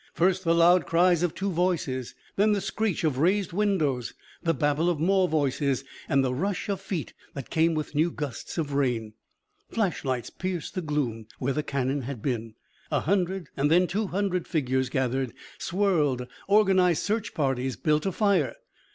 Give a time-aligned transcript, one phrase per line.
[0.15, 2.15] First the loud cries of two voices.
[2.35, 6.81] Then the screech of raised windows, the babble of more voices, and the rush of
[6.81, 9.13] feet that came with new gusts of rain.
[9.69, 11.27] Flash lights pierced the gloom.
[11.37, 12.55] Where the cannon had been,
[12.89, 18.55] a hundred and then two hundred figures gathered, swirled, organized search parties, built a fire.